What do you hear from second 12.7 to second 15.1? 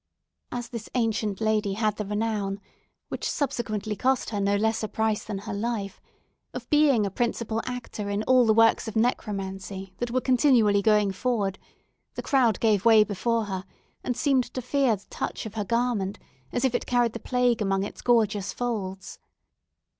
way before her, and seemed to fear the